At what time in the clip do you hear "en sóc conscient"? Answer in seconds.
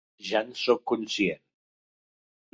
0.45-1.43